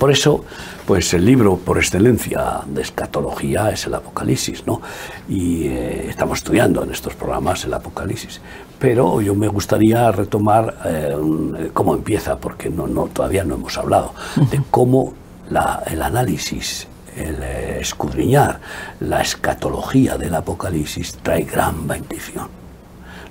por 0.00 0.10
eso, 0.10 0.46
pues 0.86 1.12
el 1.12 1.26
libro 1.26 1.58
por 1.58 1.76
excelencia 1.76 2.62
de 2.66 2.80
escatología 2.80 3.68
es 3.68 3.86
el 3.86 3.92
Apocalipsis, 3.92 4.66
¿no? 4.66 4.80
Y 5.28 5.66
eh, 5.66 6.08
estamos 6.08 6.38
estudiando 6.38 6.82
en 6.82 6.90
estos 6.90 7.14
programas 7.14 7.66
el 7.66 7.74
Apocalipsis. 7.74 8.40
Pero 8.78 9.20
yo 9.20 9.34
me 9.34 9.46
gustaría 9.48 10.10
retomar 10.10 10.74
eh, 10.86 11.70
cómo 11.74 11.94
empieza, 11.94 12.38
porque 12.38 12.70
no, 12.70 12.86
no, 12.86 13.08
todavía 13.08 13.44
no 13.44 13.56
hemos 13.56 13.76
hablado, 13.76 14.14
de 14.50 14.62
cómo 14.70 15.12
la, 15.50 15.82
el 15.86 16.00
análisis 16.00 16.88
el 17.14 17.42
escudriñar 17.42 18.58
la 19.00 19.20
escatología 19.20 20.16
del 20.16 20.34
Apocalipsis 20.34 21.18
trae 21.22 21.42
gran 21.42 21.86
bendición, 21.86 22.48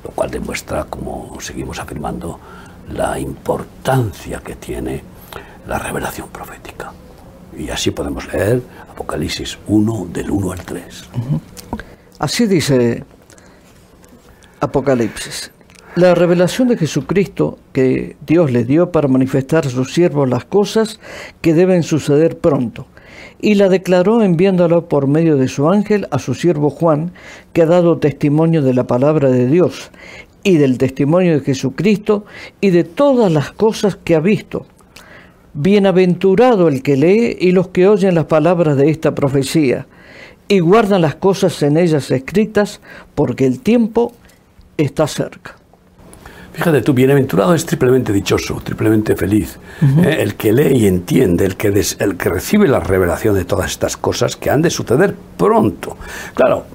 lo 0.03 0.11
cual 0.11 0.29
demuestra, 0.29 0.83
como 0.83 1.35
seguimos 1.41 1.79
afirmando, 1.79 2.39
la 2.93 3.17
importancia 3.19 4.39
que 4.39 4.55
tiene 4.55 5.01
la 5.67 5.79
revelación 5.79 6.29
profética. 6.29 6.91
Y 7.57 7.69
así 7.69 7.91
podemos 7.91 8.31
leer 8.31 8.61
Apocalipsis 8.91 9.57
1 9.67 10.07
del 10.13 10.31
1 10.31 10.51
al 10.51 10.59
3. 10.59 11.09
Así 12.19 12.47
dice 12.47 13.03
Apocalipsis. 14.59 15.51
La 15.95 16.15
revelación 16.15 16.67
de 16.67 16.77
Jesucristo 16.77 17.57
que 17.73 18.15
Dios 18.25 18.51
le 18.51 18.63
dio 18.63 18.91
para 18.91 19.07
manifestar 19.07 19.65
a 19.65 19.69
sus 19.69 19.93
siervos 19.93 20.29
las 20.29 20.45
cosas 20.45 20.99
que 21.41 21.53
deben 21.53 21.83
suceder 21.83 22.37
pronto 22.37 22.85
y 23.41 23.55
la 23.55 23.69
declaró 23.69 24.21
enviándola 24.21 24.81
por 24.81 25.07
medio 25.07 25.37
de 25.37 25.47
su 25.47 25.69
ángel 25.69 26.07
a 26.11 26.19
su 26.19 26.33
siervo 26.33 26.69
Juan, 26.69 27.13
que 27.53 27.61
ha 27.61 27.65
dado 27.65 27.97
testimonio 27.97 28.61
de 28.61 28.73
la 28.73 28.85
palabra 28.85 29.29
de 29.29 29.47
Dios 29.47 29.91
y 30.43 30.57
del 30.57 30.77
testimonio 30.77 31.33
de 31.33 31.45
Jesucristo 31.45 32.25
y 32.61 32.69
de 32.71 32.83
todas 32.83 33.31
las 33.31 33.51
cosas 33.51 33.95
que 33.95 34.15
ha 34.15 34.19
visto. 34.19 34.65
Bienaventurado 35.53 36.67
el 36.67 36.83
que 36.83 36.95
lee 36.95 37.37
y 37.39 37.51
los 37.51 37.69
que 37.69 37.87
oyen 37.87 38.15
las 38.15 38.25
palabras 38.25 38.77
de 38.77 38.89
esta 38.89 39.15
profecía 39.15 39.87
y 40.47 40.59
guardan 40.59 41.01
las 41.01 41.15
cosas 41.15 41.61
en 41.63 41.77
ellas 41.77 42.11
escritas, 42.11 42.81
porque 43.15 43.45
el 43.45 43.59
tiempo 43.59 44.13
está 44.77 45.07
cerca. 45.07 45.55
Fíjate 46.53 46.81
tú, 46.81 46.93
bienaventurado 46.93 47.53
es 47.53 47.65
triplemente 47.65 48.11
dichoso, 48.11 48.59
triplemente 48.63 49.15
feliz. 49.15 49.59
¿eh? 50.03 50.17
el 50.19 50.35
que 50.35 50.51
lee 50.51 50.75
y 50.75 50.87
entiende, 50.87 51.45
el 51.45 51.55
que, 51.55 51.67
el 51.67 52.17
que 52.17 52.29
recibe 52.29 52.67
la 52.67 52.79
revelación 52.79 53.35
de 53.35 53.45
todas 53.45 53.71
estas 53.71 53.95
cosas 53.95 54.35
que 54.35 54.49
han 54.49 54.61
de 54.61 54.69
suceder 54.69 55.15
pronto. 55.37 55.95
Claro, 56.33 56.65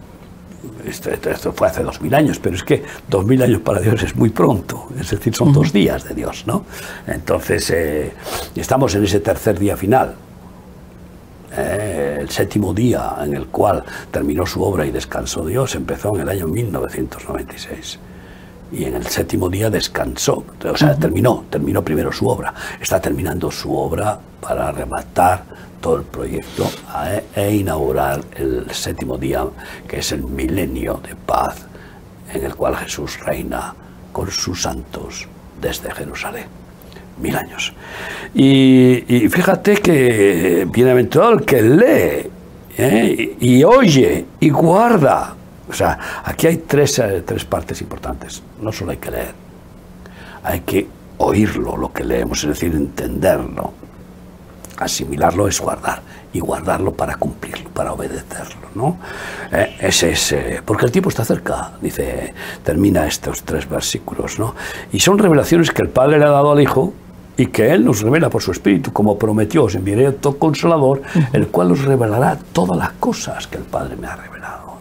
esto, 0.87 1.53
fue 1.53 1.69
hace 1.69 1.83
dos 1.83 2.01
mil 2.01 2.15
años, 2.15 2.39
pero 2.39 2.57
es 2.57 2.63
que 2.63 2.83
dos 3.09 3.25
mil 3.25 3.43
años 3.43 3.61
para 3.61 3.81
Dios 3.81 4.03
es 4.03 4.15
muy 4.17 4.31
pronto, 4.31 4.89
es 4.99 5.11
decir, 5.11 5.35
son 5.35 5.53
dos 5.53 5.73
días 5.73 6.05
de 6.05 6.15
Dios, 6.15 6.45
¿no? 6.47 6.65
Entonces, 7.07 7.71
eh, 7.71 8.13
estamos 8.55 8.95
en 8.95 9.05
ese 9.05 9.21
tercer 9.21 9.59
día 9.59 9.77
final, 9.77 10.15
eh, 11.57 12.19
el 12.21 12.31
séptimo 12.31 12.75
día 12.75 13.17
en 13.21 13.35
el 13.35 13.47
cual 13.47 13.85
terminó 14.11 14.47
su 14.47 14.63
obra 14.63 14.87
y 14.87 14.91
descansó 14.91 15.45
Dios, 15.45 15.75
empezó 15.75 16.15
en 16.15 16.23
el 16.23 16.29
año 16.29 16.49
1996 16.49 17.99
y 18.75 18.85
en 18.85 18.97
el 18.97 19.07
séptimo 19.07 19.49
día 19.49 19.71
descansó, 19.71 20.45
o 20.65 20.77
sea, 20.77 20.97
terminó, 20.97 21.45
terminó 21.49 21.85
primero 21.85 22.13
su 22.13 22.29
obra, 22.29 22.53
está 22.81 23.01
terminando 23.01 23.51
su 23.51 23.77
obra 23.77 24.19
para 24.41 24.73
rematar 24.73 25.45
todo 25.81 25.97
el 25.99 26.03
proyecto 26.05 26.69
e, 27.07 27.25
e, 27.41 27.55
inaugurar 27.57 28.21
el 28.37 28.71
séptimo 28.73 29.17
día, 29.17 29.45
que 29.87 29.99
es 29.99 30.13
el 30.13 30.23
milenio 30.25 31.01
de 31.07 31.15
paz, 31.15 31.67
en 32.33 32.45
el 32.45 32.55
cual 32.55 32.77
Jesús 32.77 33.21
reina 33.21 33.75
con 34.13 34.31
sus 34.31 34.63
santos 34.63 35.29
desde 35.61 35.91
Jerusalén. 35.93 36.47
Mil 37.21 37.37
años. 37.37 37.73
Y, 38.35 39.29
fíjate 39.31 39.77
que 39.77 40.67
bienaventurado 40.69 41.35
el 41.35 41.45
que 41.45 41.63
lee 41.63 42.31
¿eh? 42.77 43.37
y 43.39 43.63
oye 43.63 44.25
y 44.41 44.51
guarda 44.51 45.37
o 45.69 45.73
sea, 45.73 46.23
aquí 46.25 46.47
hay 46.47 46.57
tres, 46.59 46.99
eh, 46.99 47.23
tres 47.25 47.45
partes 47.45 47.81
importantes. 47.81 48.43
No 48.61 48.73
solo 48.73 48.93
hay 48.93 48.99
que 48.99 49.11
leer, 49.11 49.35
hay 50.43 50.61
que 50.61 50.87
oírlo, 51.19 51.77
lo 51.77 51.93
que 51.93 52.05
leemos, 52.05 52.43
es 52.45 52.51
decir, 52.51 52.75
entenderlo. 52.75 53.73
Asimilarlo 54.77 55.47
es 55.47 55.61
guardar 55.61 56.03
y 56.33 56.41
guardarlo 56.41 56.93
para 56.93 57.15
cumplirlo, 57.17 57.71
para 57.71 57.93
obedecerlo, 57.93 58.69
¿no? 58.75 58.99
Eh, 59.53 59.77
ese 59.79 60.11
es, 60.11 60.33
eh, 60.33 60.61
porque 60.65 60.85
el 60.85 60.93
tiempo 60.93 61.09
está 61.09 61.25
cerca, 61.25 61.73
dice, 61.81 62.35
termina 62.65 63.07
estos 63.07 63.45
tres 63.45 63.69
versículos, 63.69 64.39
¿no? 64.39 64.55
Y 64.93 64.99
son 64.99 65.19
revelaciones 65.19 65.71
que 65.71 65.83
el 65.83 65.91
Padre 65.91 66.19
le 66.19 66.25
ha 66.25 66.31
dado 66.31 66.51
al 66.51 66.61
Hijo 66.61 66.93
y 67.37 67.47
que 67.47 67.73
Él 67.73 67.85
nos 67.85 68.03
revela 68.03 68.31
por 68.31 68.43
su 68.43 68.51
Espíritu, 68.51 68.93
como 68.93 69.17
prometió, 69.17 69.65
os 69.65 69.75
enviaré 69.77 70.11
todo 70.13 70.39
consolador, 70.39 71.03
el 71.33 71.49
cual 71.49 71.73
os 71.73 71.85
revelará 71.85 72.37
todas 72.53 72.77
las 72.77 72.93
cosas 72.93 73.47
que 73.47 73.59
el 73.59 73.65
Padre 73.65 73.97
me 73.97 74.09
ha 74.09 74.17
revelado. 74.17 74.74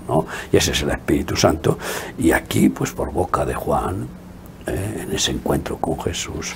Y 0.52 0.58
ese 0.58 0.72
es 0.72 0.81
el 0.81 0.91
Espíritu 0.91 1.36
Santo. 1.36 1.78
Y 2.18 2.31
aquí, 2.31 2.69
pues 2.69 2.91
por 2.91 3.12
boca 3.12 3.46
de 3.46 3.53
Juan, 3.53 4.08
eh, 4.66 5.03
en 5.03 5.14
ese 5.14 5.31
encuentro 5.31 5.78
con 5.78 6.00
Jesús, 6.02 6.56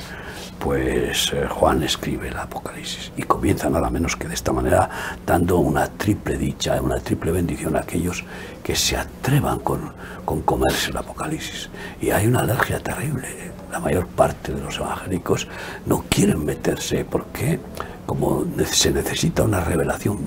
pues 0.60 1.32
eh, 1.34 1.48
Juan 1.48 1.84
escribe 1.84 2.30
el 2.30 2.38
Apocalipsis 2.38 3.12
y 3.16 3.24
comienza 3.24 3.70
nada 3.70 3.90
menos 3.90 4.16
que 4.16 4.28
de 4.28 4.34
esta 4.34 4.52
manera 4.52 4.90
dando 5.26 5.60
una 5.60 5.88
triple 5.88 6.38
dicha, 6.38 6.82
una 6.82 7.00
triple 7.00 7.32
bendición 7.32 7.76
a 7.76 7.82
aquellos 7.82 8.24
que 8.64 8.76
se 8.76 8.98
atrevan 8.98 9.60
con, 9.60 9.94
con 10.26 10.42
comerse 10.42 10.90
el 10.90 10.98
Apocalipsis. 10.98 11.70
Y 12.02 12.10
hay 12.10 12.28
una 12.28 12.40
alergia 12.40 12.80
terrible. 12.80 13.28
La 13.72 13.80
mayor 13.80 14.08
parte 14.08 14.54
de 14.54 14.62
los 14.62 14.78
evangélicos 14.78 15.48
no 15.86 16.06
quieren 16.10 16.44
meterse 16.46 17.06
porque 17.06 17.60
como 18.06 18.46
se 18.66 18.92
necesita 18.92 19.44
una 19.44 19.60
revelación 19.60 20.20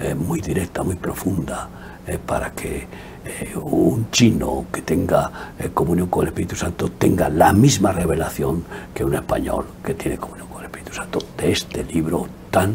eh, 0.00 0.14
muy 0.14 0.40
directa, 0.40 0.82
muy 0.82 0.94
profunda, 0.94 1.68
eh, 2.06 2.18
para 2.24 2.52
que 2.52 2.86
eh, 3.24 3.56
un 3.56 4.10
chino 4.12 4.66
que 4.72 4.82
tenga 4.82 5.52
eh, 5.58 5.70
comunión 5.74 6.08
con 6.08 6.22
el 6.22 6.28
Espíritu 6.28 6.54
Santo 6.54 6.90
tenga 6.92 7.28
la 7.28 7.52
misma 7.52 7.90
revelación 7.90 8.62
que 8.94 9.04
un 9.04 9.14
español 9.14 9.66
que 9.84 9.94
tiene 9.94 10.16
comunión 10.16 10.46
con 10.46 10.60
el 10.60 10.66
Espíritu 10.66 10.92
Santo 10.94 11.18
de 11.36 11.50
este 11.50 11.82
libro 11.82 12.28
tan 12.52 12.74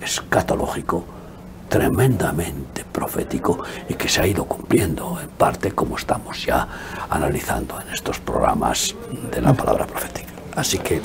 escatológico, 0.00 1.04
tremendamente 1.68 2.84
profético 2.84 3.64
y 3.88 3.94
que 3.94 4.08
se 4.08 4.20
ha 4.20 4.26
ido 4.28 4.44
cumpliendo 4.44 5.18
en 5.20 5.28
parte 5.30 5.72
como 5.72 5.96
estamos 5.96 6.46
ya 6.46 6.68
analizando 7.10 7.80
en 7.80 7.92
estos 7.92 8.20
programas 8.20 8.94
de 9.32 9.42
la 9.42 9.52
palabra 9.52 9.86
profética. 9.86 10.28
Así 10.54 10.78
que 10.78 11.00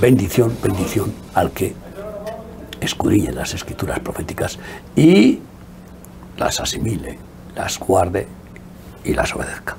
bendición, 0.00 0.56
bendición 0.62 1.12
al 1.34 1.50
que 1.50 1.74
escudriñe 2.80 3.32
las 3.32 3.52
escrituras 3.54 3.98
proféticas 3.98 4.60
y 4.94 5.40
las 6.44 6.60
asimile, 6.60 7.18
las 7.54 7.78
guarde 7.78 8.26
y 9.04 9.14
las 9.14 9.34
obedezca. 9.34 9.76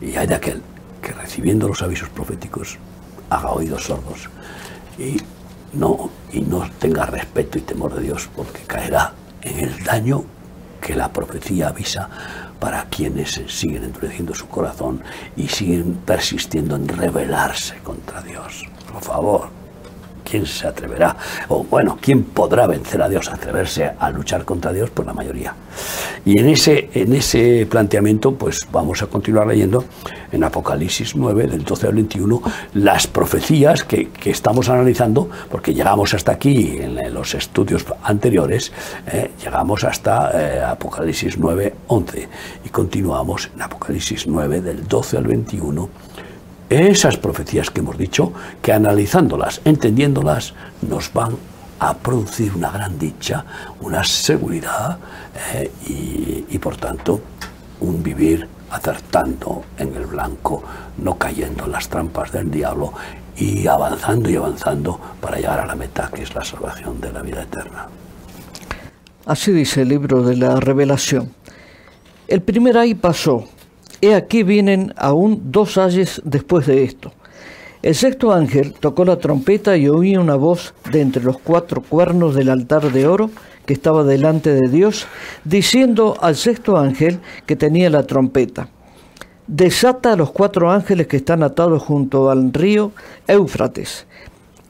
Y 0.00 0.16
hay 0.16 0.26
de 0.26 0.34
aquel 0.34 0.62
que 1.00 1.12
recibiendo 1.12 1.68
los 1.68 1.82
avisos 1.82 2.08
proféticos 2.08 2.78
haga 3.30 3.50
oídos 3.50 3.84
sordos 3.84 4.28
y 4.98 5.16
no, 5.72 6.10
y 6.32 6.40
no 6.40 6.68
tenga 6.78 7.06
respeto 7.06 7.58
y 7.58 7.62
temor 7.62 7.94
de 7.94 8.02
Dios 8.02 8.28
porque 8.34 8.60
caerá 8.66 9.12
en 9.42 9.58
el 9.58 9.84
daño 9.84 10.24
que 10.80 10.94
la 10.94 11.12
profecía 11.12 11.68
avisa 11.68 12.08
para 12.60 12.84
quienes 12.84 13.40
siguen 13.48 13.84
endureciendo 13.84 14.34
su 14.34 14.48
corazón 14.48 15.02
y 15.36 15.48
siguen 15.48 15.94
persistiendo 16.04 16.76
en 16.76 16.88
rebelarse 16.88 17.78
contra 17.78 18.22
Dios. 18.22 18.64
Por 18.92 19.02
favor, 19.02 19.48
¿quién 20.28 20.44
se 20.44 20.66
atreverá? 20.66 21.16
O 21.48 21.64
bueno, 21.64 21.98
¿quién 22.00 22.24
podrá 22.24 22.66
vencer 22.66 23.00
a 23.00 23.08
Dios? 23.08 23.30
Atreverse 23.30 23.92
a 23.98 24.10
luchar 24.10 24.44
contra 24.44 24.72
Dios, 24.72 24.90
pues 24.90 25.06
la 25.06 25.14
mayoría. 25.14 25.54
Y 26.24 26.38
en 26.38 26.48
ese, 26.48 26.90
en 26.92 27.14
ese 27.14 27.66
planteamiento, 27.70 28.34
pues 28.34 28.66
vamos 28.72 29.02
a 29.02 29.06
continuar 29.06 29.46
leyendo 29.46 29.84
en 30.32 30.42
Apocalipsis 30.42 31.14
9, 31.14 31.46
del 31.46 31.64
12 31.64 31.86
al 31.86 31.94
21, 31.94 32.42
las 32.74 33.06
profecías 33.06 33.84
que, 33.84 34.08
estamos 34.24 34.68
analizando, 34.68 35.30
porque 35.50 35.72
llegamos 35.72 36.12
hasta 36.14 36.32
aquí 36.32 36.78
en, 36.78 36.96
los 37.14 37.34
estudios 37.34 37.86
anteriores, 38.02 38.72
eh, 39.06 39.30
llegamos 39.42 39.84
hasta 39.84 40.30
eh, 40.34 40.62
Apocalipsis 40.62 41.38
9, 41.38 41.74
11, 41.86 42.28
y 42.64 42.68
continuamos 42.70 43.50
en 43.54 43.62
Apocalipsis 43.62 44.26
9, 44.26 44.60
del 44.60 44.88
12 44.88 45.16
al 45.16 45.24
21 45.24 45.88
esas 46.70 47.16
profecías 47.16 47.70
que 47.70 47.80
hemos 47.80 47.96
dicho, 47.96 48.32
que 48.62 48.72
analizándolas, 48.72 49.60
entendiéndolas, 49.64 50.54
nos 50.82 51.12
van 51.12 51.36
a 51.78 51.96
producir 51.96 52.54
una 52.54 52.70
gran 52.70 52.98
dicha, 52.98 53.44
una 53.80 54.02
seguridad 54.04 54.98
eh, 55.52 55.70
y, 55.86 56.58
por 56.58 56.76
tanto 56.76 57.20
un 57.78 58.02
vivir 58.02 58.48
acertando 58.70 59.64
en 59.78 59.94
el 59.94 60.06
blanco, 60.06 60.62
no 60.96 61.18
cayendo 61.18 61.66
en 61.66 61.72
las 61.72 61.88
trampas 61.88 62.32
del 62.32 62.50
diablo 62.50 62.94
y 63.36 63.66
avanzando 63.66 64.30
y 64.30 64.36
avanzando 64.36 64.98
para 65.20 65.36
llegar 65.36 65.60
a 65.60 65.66
la 65.66 65.74
meta 65.74 66.10
que 66.12 66.22
es 66.22 66.34
la 66.34 66.42
salvación 66.42 67.00
de 67.00 67.12
la 67.12 67.20
vida 67.20 67.42
eterna. 67.42 67.86
Así 69.26 69.52
dice 69.52 69.82
el 69.82 69.88
libro 69.90 70.22
de 70.22 70.36
la 70.36 70.58
revelación. 70.58 71.34
El 72.26 72.40
primer 72.40 72.78
ay 72.78 72.94
pasó, 72.94 73.44
He 74.00 74.14
aquí 74.14 74.42
vienen 74.42 74.92
aún 74.96 75.40
dos 75.52 75.78
ayes 75.78 76.20
después 76.24 76.66
de 76.66 76.84
esto. 76.84 77.12
El 77.82 77.94
sexto 77.94 78.32
ángel 78.32 78.74
tocó 78.74 79.04
la 79.04 79.16
trompeta 79.16 79.76
y 79.76 79.88
oí 79.88 80.16
una 80.16 80.34
voz 80.34 80.74
de 80.90 81.00
entre 81.00 81.22
los 81.22 81.38
cuatro 81.38 81.80
cuernos 81.82 82.34
del 82.34 82.50
altar 82.50 82.92
de 82.92 83.06
oro 83.06 83.30
que 83.64 83.72
estaba 83.72 84.04
delante 84.04 84.52
de 84.52 84.68
Dios, 84.68 85.06
diciendo 85.44 86.16
al 86.20 86.36
sexto 86.36 86.76
ángel 86.76 87.20
que 87.46 87.56
tenía 87.56 87.88
la 87.88 88.02
trompeta, 88.02 88.68
desata 89.46 90.12
a 90.12 90.16
los 90.16 90.30
cuatro 90.30 90.70
ángeles 90.70 91.06
que 91.06 91.16
están 91.16 91.42
atados 91.42 91.82
junto 91.82 92.30
al 92.30 92.52
río 92.52 92.92
Éufrates. 93.26 94.06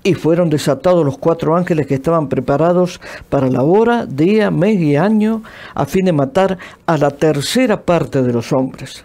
Y 0.02 0.14
fueron 0.14 0.50
desatados 0.50 1.04
los 1.04 1.18
cuatro 1.18 1.56
ángeles 1.56 1.88
que 1.88 1.96
estaban 1.96 2.28
preparados 2.28 3.00
para 3.28 3.48
la 3.48 3.64
hora, 3.64 4.06
día, 4.06 4.52
mes 4.52 4.78
y 4.80 4.94
año, 4.94 5.42
a 5.74 5.84
fin 5.84 6.04
de 6.04 6.12
matar 6.12 6.58
a 6.86 6.96
la 6.96 7.10
tercera 7.10 7.82
parte 7.82 8.22
de 8.22 8.32
los 8.32 8.52
hombres. 8.52 9.04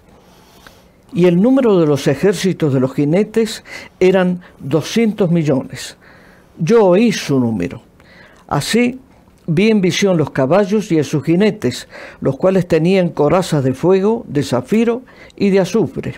Y 1.13 1.25
el 1.25 1.42
número 1.42 1.80
de 1.80 1.86
los 1.86 2.08
ejércitos 2.08 2.74
de 2.74 2.80
los 2.80 2.94
jinetes 2.94 3.63
eran 4.00 4.42
200 4.60 5.30
millones. 5.30 5.98
Yo 6.58 6.86
oí 6.86 7.12
su 7.12 7.40
número. 7.40 7.81
Así 8.48 9.00
vi 9.48 9.69
en 9.69 9.81
visión 9.81 10.18
los 10.18 10.31
caballos 10.31 10.92
y 10.92 11.00
a 11.00 11.04
sus 11.04 11.24
jinetes, 11.24 11.88
los 12.22 12.38
cuales 12.38 12.68
tenían 12.68 13.10
corazas 13.10 13.63
de 13.63 13.74
fuego, 13.74 14.25
de 14.28 14.44
zafiro 14.44 15.02
y 15.36 15.50
de 15.50 15.60
azufre. 15.60 16.16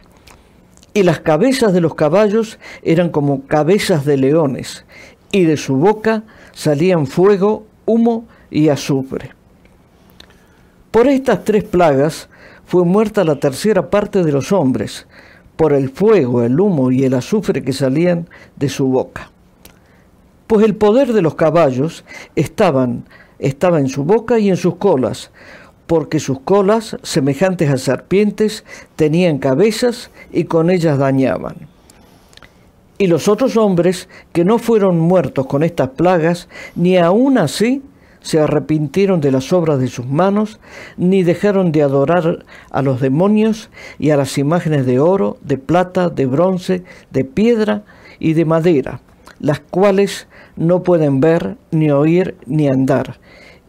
Y 0.94 1.04
las 1.04 1.22
cabezas 1.22 1.74
de 1.74 1.82
los 1.82 1.96
caballos 1.96 2.60
eran 2.84 3.10
como 3.10 3.46
cabezas 3.48 4.06
de 4.06 4.18
leones, 4.18 4.86
y 5.32 5.46
de 5.46 5.58
su 5.58 5.76
boca 5.76 6.24
salían 6.54 7.08
fuego, 7.08 7.66
humo 7.86 8.28
y 8.52 8.70
azufre. 8.70 9.32
Por 10.92 11.08
estas 11.08 11.44
tres 11.44 11.64
plagas 11.64 12.30
fue 12.66 12.86
muerta 12.86 13.24
la 13.24 13.40
tercera 13.40 13.90
parte 13.90 14.24
de 14.24 14.32
los 14.32 14.52
hombres, 14.52 15.08
por 15.56 15.74
el 15.74 15.90
fuego, 15.90 16.44
el 16.44 16.60
humo 16.60 16.92
y 16.92 17.04
el 17.04 17.14
azufre 17.14 17.64
que 17.64 17.74
salían 17.74 18.28
de 18.56 18.70
su 18.70 18.88
boca. 18.88 19.32
Pues 20.48 20.66
el 20.66 20.76
poder 20.76 21.14
de 21.14 21.22
los 21.22 21.36
caballos 21.36 22.04
estaba 22.36 22.84
en 23.80 23.90
su 23.90 24.04
boca 24.04 24.40
y 24.40 24.50
en 24.50 24.58
sus 24.58 24.76
colas, 24.76 25.32
porque 25.88 26.20
sus 26.20 26.40
colas, 26.40 26.98
semejantes 27.04 27.70
a 27.70 27.78
serpientes, 27.78 28.64
tenían 28.96 29.38
cabezas 29.38 30.10
y 30.32 30.46
con 30.46 30.70
ellas 30.70 30.98
dañaban. 30.98 31.56
Y 32.98 33.08
los 33.08 33.28
otros 33.28 33.58
hombres 33.58 34.08
que 34.32 34.46
no 34.46 34.60
fueron 34.60 35.00
muertos 35.00 35.46
con 35.48 35.64
estas 35.64 35.90
plagas, 35.90 36.48
ni 36.76 36.98
aun 36.98 37.38
así 37.38 37.82
se 38.24 38.40
arrepintieron 38.40 39.22
de 39.22 39.32
las 39.32 39.54
obras 39.54 39.80
de 39.80 39.88
sus 39.88 40.08
manos, 40.08 40.60
ni 40.98 41.22
dejaron 41.24 41.72
de 41.72 41.84
adorar 41.84 42.46
a 42.72 42.82
los 42.82 43.00
demonios 43.02 43.70
y 44.00 44.10
a 44.10 44.18
las 44.18 44.38
imágenes 44.38 44.86
de 44.86 45.00
oro, 45.00 45.38
de 45.42 45.58
plata, 45.58 46.10
de 46.10 46.26
bronce, 46.26 46.84
de 47.12 47.26
piedra 47.26 47.84
y 48.20 48.34
de 48.34 48.46
madera, 48.46 49.02
las 49.40 49.60
cuales 49.60 50.28
no 50.56 50.84
pueden 50.84 51.20
ver, 51.20 51.58
ni 51.72 51.92
oír, 51.92 52.36
ni 52.46 52.68
andar. 52.68 53.20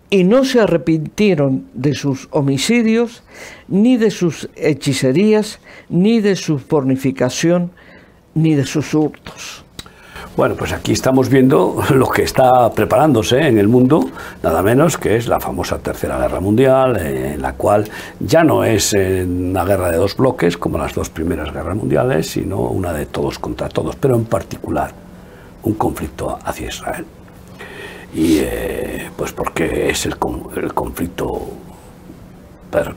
Y 0.08 0.22
no 0.22 0.44
se 0.44 0.60
arrepintieron 0.60 1.66
de 1.74 1.94
sus 1.94 2.28
homicidios, 2.30 3.24
ni 3.66 3.96
de 3.96 4.12
sus 4.12 4.48
hechicerías, 4.54 5.58
ni 5.88 6.20
de 6.20 6.36
su 6.36 6.60
fornificación, 6.60 7.72
ni 8.34 8.54
de 8.54 8.66
sus 8.66 8.94
hurtos. 8.94 9.63
Bueno, 10.36 10.56
pues 10.56 10.72
aquí 10.72 10.90
estamos 10.90 11.28
viendo 11.28 11.80
lo 11.94 12.08
que 12.08 12.22
está 12.22 12.68
preparándose 12.72 13.38
en 13.46 13.56
el 13.56 13.68
mundo, 13.68 14.10
nada 14.42 14.62
menos 14.62 14.98
que 14.98 15.16
es 15.16 15.28
la 15.28 15.38
famosa 15.38 15.78
Tercera 15.78 16.18
Guerra 16.18 16.40
Mundial, 16.40 16.96
en 16.96 17.40
la 17.40 17.52
cual 17.52 17.88
ya 18.18 18.42
no 18.42 18.64
es 18.64 18.94
una 18.94 19.64
guerra 19.64 19.92
de 19.92 19.96
dos 19.96 20.16
bloques 20.16 20.56
como 20.58 20.76
las 20.76 20.92
dos 20.92 21.08
primeras 21.08 21.52
guerras 21.52 21.76
mundiales, 21.76 22.30
sino 22.32 22.58
una 22.62 22.92
de 22.92 23.06
todos 23.06 23.38
contra 23.38 23.68
todos, 23.68 23.94
pero 23.94 24.16
en 24.16 24.24
particular 24.24 24.90
un 25.62 25.74
conflicto 25.74 26.36
hacia 26.44 26.66
Israel. 26.66 27.06
Y 28.12 28.38
eh, 28.40 29.10
pues 29.16 29.32
porque 29.32 29.88
es 29.90 30.04
el, 30.04 30.16
conflicto 30.18 31.42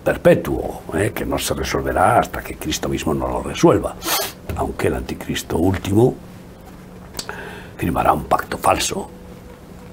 perpetuo, 0.04 0.81
eh, 0.95 1.12
que 1.13 1.24
no 1.24 1.38
se 1.38 1.54
resolverá 1.54 2.18
hasta 2.18 2.42
que 2.42 2.56
Cristo 2.56 2.90
mismo 2.90 3.13
no 3.13 3.28
lo 3.28 3.44
resuelva, 3.44 3.95
aunque 4.56 4.88
el 4.88 4.95
anticristo 4.95 5.57
último 5.57 6.16
firmará 7.78 8.14
un 8.14 8.26
pacto 8.26 8.58
falso 8.58 9.10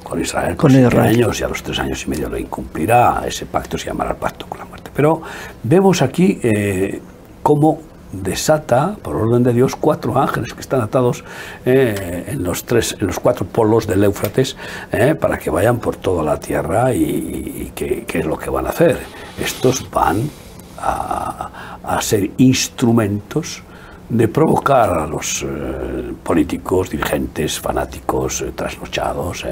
con 0.02 0.20
Israel 0.20 0.56
con 0.56 0.74
años 0.74 1.40
y 1.40 1.44
a 1.44 1.48
los 1.48 1.62
tres 1.62 1.78
años 1.78 2.04
y 2.04 2.10
medio 2.10 2.28
lo 2.28 2.38
incumplirá. 2.38 3.22
Ese 3.26 3.46
pacto 3.46 3.78
se 3.78 3.86
llamará 3.86 4.10
el 4.10 4.16
pacto 4.16 4.46
con 4.46 4.58
la 4.58 4.64
muerte. 4.66 4.90
Pero 4.94 5.22
vemos 5.62 6.02
aquí 6.02 6.38
eh, 6.42 7.00
cómo 7.42 7.80
desata, 8.12 8.96
por 9.02 9.16
orden 9.16 9.42
de 9.42 9.52
Dios, 9.52 9.74
cuatro 9.74 10.16
ángeles 10.16 10.54
que 10.54 10.60
están 10.60 10.80
atados 10.82 11.24
eh, 11.64 12.26
en, 12.28 12.44
los 12.44 12.64
tres, 12.64 12.96
en 13.00 13.08
los 13.08 13.18
cuatro 13.18 13.44
polos 13.44 13.88
del 13.88 14.04
Éufrates 14.04 14.56
eh, 14.92 15.16
para 15.16 15.38
que 15.38 15.50
vayan 15.50 15.78
por 15.78 15.96
toda 15.96 16.22
la 16.22 16.38
tierra 16.38 16.94
y, 16.94 17.72
qué 17.74 18.04
es 18.06 18.24
lo 18.24 18.38
que 18.38 18.50
van 18.50 18.66
a 18.66 18.70
hacer. 18.70 18.98
Estos 19.40 19.90
van 19.90 20.30
a, 20.78 21.78
a 21.82 22.02
ser 22.02 22.30
instrumentos 22.36 23.62
de 24.08 24.28
provocar 24.28 24.90
a 24.98 25.06
los 25.06 25.42
eh, 25.42 26.12
políticos, 26.22 26.90
dirigentes, 26.90 27.58
fanáticos, 27.58 28.44
trasnochados, 28.54 29.44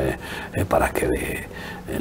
para 0.69 0.91
que 0.91 1.47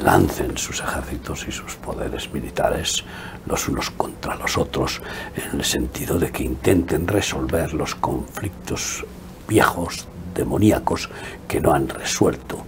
lancen 0.00 0.56
sus 0.56 0.80
ejércitos 0.80 1.46
y 1.48 1.52
sus 1.52 1.74
poderes 1.76 2.32
militares 2.32 3.04
los 3.46 3.68
unos 3.68 3.90
contra 3.90 4.36
los 4.36 4.56
otros, 4.56 5.00
en 5.36 5.58
el 5.58 5.64
sentido 5.64 6.18
de 6.18 6.30
que 6.30 6.44
intenten 6.44 7.06
resolver 7.06 7.74
los 7.74 7.94
conflictos 7.94 9.04
viejos, 9.48 10.06
demoníacos, 10.34 11.10
que 11.48 11.60
no 11.60 11.72
han 11.72 11.88
resuelto. 11.88 12.64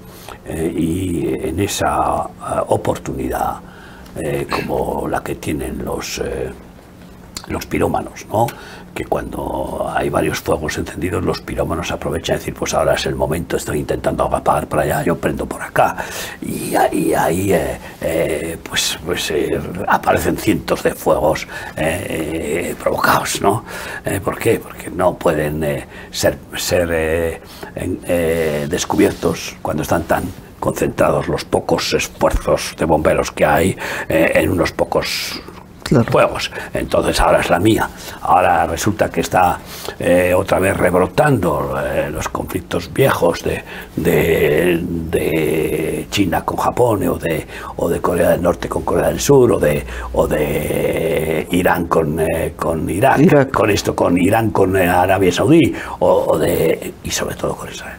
Eh, 0.46 0.72
y 0.76 1.28
en 1.28 1.60
esa 1.60 2.24
eh, 2.24 2.60
oportunidad, 2.68 3.60
eh, 4.16 4.46
como 4.50 5.08
la 5.08 5.22
que 5.22 5.36
tienen 5.36 5.84
los, 5.84 6.20
los 7.48 7.66
pirómanos, 7.66 8.26
¿no? 8.28 8.46
que 8.94 9.04
cuando 9.04 9.92
hay 9.92 10.08
varios 10.08 10.38
fuegos 10.38 10.78
encendidos, 10.78 11.22
los 11.22 11.40
pirómanos 11.40 11.90
aprovechan 11.90 12.36
y 12.36 12.38
decir, 12.38 12.54
pues 12.54 12.72
ahora 12.72 12.94
es 12.94 13.04
el 13.06 13.16
momento, 13.16 13.56
estoy 13.56 13.80
intentando 13.80 14.24
apagar 14.24 14.68
para 14.68 14.82
allá, 14.82 15.02
yo 15.02 15.18
prendo 15.18 15.44
por 15.44 15.60
acá. 15.60 15.96
Y, 16.40 16.74
ahí 16.74 17.52
eh, 17.52 17.78
eh, 18.00 18.58
pues, 18.62 18.98
pues 19.04 19.30
eh, 19.32 19.60
aparecen 19.88 20.36
cientos 20.36 20.82
de 20.82 20.94
fuegos 20.94 21.46
provocados, 22.78 23.40
¿no? 23.40 23.64
¿Por 24.24 24.38
qué? 24.38 24.60
Porque 24.60 24.90
no 24.90 25.16
pueden 25.16 25.84
ser, 26.10 26.38
ser 26.56 27.40
descubiertos 28.68 29.56
cuando 29.60 29.82
están 29.82 30.04
tan 30.04 30.24
concentrados 30.60 31.28
los 31.28 31.44
pocos 31.44 31.92
esfuerzos 31.94 32.74
de 32.78 32.84
bomberos 32.84 33.30
que 33.32 33.44
hay 33.44 33.76
en 34.08 34.50
unos 34.50 34.72
pocos 34.72 35.40
fuegos. 36.10 36.50
Entonces 36.72 37.20
ahora 37.20 37.40
es 37.40 37.50
la 37.50 37.58
mía. 37.58 37.88
Ahora 38.22 38.66
resulta 38.66 39.10
que 39.10 39.20
está 39.20 39.58
eh, 39.98 40.32
otra 40.34 40.58
vez 40.58 40.76
rebrotando 40.76 41.74
eh, 41.82 42.10
los 42.10 42.28
conflictos 42.28 42.92
viejos 42.92 43.42
de, 43.42 43.62
de, 43.96 46.06
China 46.10 46.44
con 46.44 46.56
Japón 46.56 47.06
o 47.08 47.16
de, 47.16 47.46
o 47.76 47.88
de 47.88 48.00
Corea 48.00 48.30
del 48.30 48.42
Norte 48.42 48.68
con 48.68 48.82
Corea 48.82 49.08
del 49.08 49.20
Sur 49.20 49.52
o 49.52 49.58
de, 49.58 49.84
o 50.12 50.26
de 50.26 51.46
Irán 51.50 51.86
con, 51.86 52.20
eh, 52.20 52.54
con 52.56 52.88
Irak, 52.88 53.50
con 53.50 53.70
esto, 53.70 53.94
con 53.94 54.18
Irán 54.18 54.50
con 54.50 54.76
Arabia 54.76 55.32
Saudí 55.32 55.74
o, 55.98 56.38
de, 56.38 56.94
y 57.02 57.10
sobre 57.10 57.34
todo 57.34 57.56
con 57.56 57.68
Israel. 57.68 57.98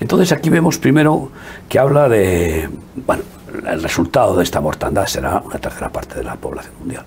Entonces 0.00 0.32
aquí 0.32 0.48
vemos 0.48 0.78
primero 0.78 1.30
que 1.68 1.78
habla 1.78 2.08
de, 2.08 2.68
bueno, 3.06 3.22
el 3.66 3.82
resultado 3.82 4.36
de 4.36 4.44
esta 4.44 4.60
mortandad 4.60 5.06
será 5.06 5.42
una 5.44 5.58
tercera 5.58 5.90
parte 5.90 6.16
de 6.16 6.24
la 6.24 6.36
población 6.36 6.74
mundial. 6.80 7.04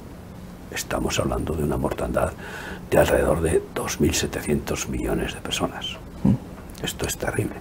Estamos 0.71 1.19
hablando 1.19 1.53
de 1.53 1.63
una 1.63 1.77
mortandad 1.77 2.31
de 2.89 2.97
alrededor 2.97 3.41
de 3.41 3.61
2.700 3.75 4.87
millones 4.87 5.33
de 5.33 5.41
personas. 5.41 5.97
Esto 6.83 7.05
es 7.05 7.17
terrible 7.17 7.55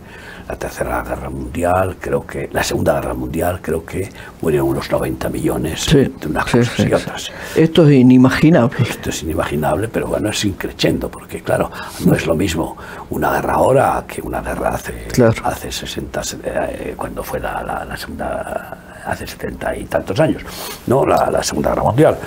la 0.50 0.56
Tercera 0.56 1.02
Guerra 1.02 1.30
Mundial, 1.30 1.96
creo 2.00 2.26
que 2.26 2.48
la 2.52 2.64
Segunda 2.64 2.94
Guerra 2.94 3.14
Mundial, 3.14 3.60
creo 3.62 3.84
que 3.84 4.08
murieron 4.40 4.68
unos 4.68 4.90
90 4.90 5.28
millones 5.28 5.86
de 5.92 6.10
unas 6.26 6.44
cosas 6.44 6.80
y 6.80 6.92
otras. 6.92 7.30
Esto 7.54 7.86
es 7.86 7.92
inimaginable. 7.92 8.82
Esto 8.82 9.10
es 9.10 9.22
inimaginable, 9.22 9.86
pero 9.86 10.08
bueno, 10.08 10.30
es 10.30 10.44
increchendo, 10.44 11.08
porque 11.08 11.40
claro, 11.42 11.70
no 12.04 12.14
es 12.14 12.26
lo 12.26 12.34
mismo 12.34 12.76
una 13.10 13.30
guerra 13.32 13.54
ahora 13.54 14.04
que 14.08 14.20
una 14.22 14.40
guerra 14.40 14.70
hace, 14.70 15.06
hace 15.44 15.70
60, 15.70 16.22
eh, 16.42 16.94
cuando 16.96 17.22
fue 17.22 17.38
la, 17.38 17.84
la, 17.88 17.96
Segunda 17.96 18.78
hace 19.06 19.28
70 19.28 19.76
y 19.76 19.84
tantos 19.84 20.18
años, 20.18 20.42
¿no? 20.88 21.06
La, 21.06 21.30
la, 21.30 21.44
Segunda 21.44 21.70
Guerra 21.70 21.84
Mundial. 21.84 22.18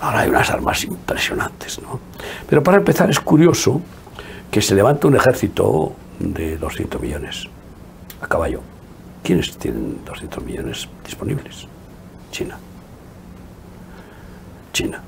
Ahora 0.00 0.20
hay 0.20 0.28
unas 0.28 0.48
armas 0.50 0.84
impresionantes, 0.84 1.80
¿no? 1.82 1.98
Pero 2.48 2.62
para 2.62 2.76
empezar 2.78 3.10
es 3.10 3.18
curioso 3.18 3.80
que 4.52 4.62
se 4.62 4.76
levanta 4.76 5.08
un 5.08 5.16
ejército 5.16 5.96
de 6.18 6.56
200 6.56 7.00
millones 7.00 7.48
a 8.20 8.26
caballo. 8.26 8.60
¿Quiénes 9.22 9.56
tienen 9.56 10.04
200 10.04 10.44
millones 10.44 10.88
disponibles? 11.04 11.66
China. 12.30 12.58
China. 14.72 15.02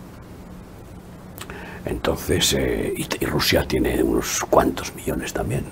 Entonces, 1.84 2.54
eh, 2.54 2.94
y, 2.96 3.26
Rusia 3.26 3.66
tiene 3.66 4.02
unos 4.02 4.44
cuantos 4.48 4.94
millones 4.94 5.32
también. 5.32 5.64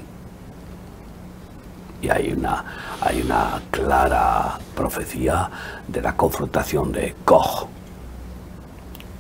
Y 2.02 2.10
hay 2.10 2.32
una, 2.32 2.64
hay 3.00 3.22
una 3.22 3.62
clara 3.70 4.58
profecía 4.74 5.48
de 5.86 6.02
la 6.02 6.16
confrontación 6.16 6.90
de 6.90 7.14
Gog, 7.24 7.68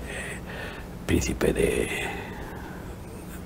eh, 0.08 0.38
príncipe 1.06 1.52
de, 1.52 2.08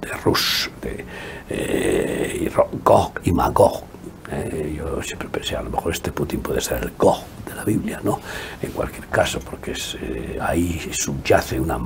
de 0.07 0.17
Rus, 0.25 0.71
de, 0.83 1.05
eh, 1.51 2.51
Gog 2.85 3.21
y 3.25 3.33
Magog, 3.33 3.83
eh, 4.31 4.75
yo 4.77 5.03
siempre 5.03 5.29
pensé, 5.29 5.57
a 5.57 5.63
lo 5.63 5.71
mejor 5.71 5.93
este 5.93 6.11
Putin 6.11 6.41
puede 6.41 6.61
ser 6.61 6.83
el 6.83 6.93
Gog 6.99 7.19
de 7.47 7.55
la 7.55 7.65
Biblia, 7.65 8.01
¿no? 8.03 8.21
En 8.61 8.73
cualquier 8.73 9.07
caso, 9.07 9.39
porque 9.39 9.73
es, 9.73 9.97
eh, 10.01 10.39
ahí 10.41 10.91
subyace 10.93 11.61
una, 11.61 11.79